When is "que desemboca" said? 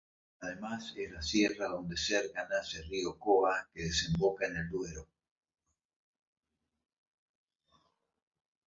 3.71-4.47